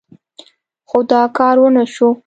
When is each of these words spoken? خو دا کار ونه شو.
خو 0.89 0.99
دا 1.09 1.21
کار 1.37 1.55
ونه 1.59 1.83
شو. 1.93 2.07